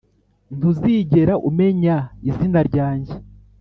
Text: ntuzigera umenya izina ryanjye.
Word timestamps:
ntuzigera 0.57 1.33
umenya 1.49 1.95
izina 2.29 2.59
ryanjye. 2.69 3.13